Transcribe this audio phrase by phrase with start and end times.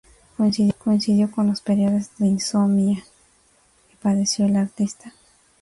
[0.83, 3.03] Coincidió con los periodos de insomnia
[3.87, 5.13] que padeció la artista.